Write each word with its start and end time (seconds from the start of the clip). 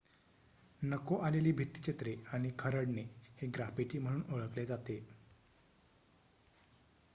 नको 0.81 1.17
आलेली 1.17 1.51
भित्तिचित्रे 1.51 2.15
आणि 2.33 2.51
खरडणे 2.59 3.03
हे 3.37 3.47
ग्राफिटी 3.47 3.99
म्हणून 3.99 4.23
ओळखले 4.33 4.65
जाते 4.65 4.99